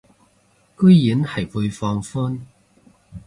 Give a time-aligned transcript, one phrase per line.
[0.79, 2.39] 居然係會放寬